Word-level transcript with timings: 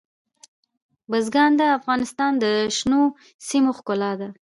بزګان 1.09 1.51
د 1.57 1.61
افغانستان 1.77 2.31
د 2.43 2.45
شنو 2.77 3.01
سیمو 3.47 3.71
ښکلا 3.77 4.11
ده. 4.19 4.29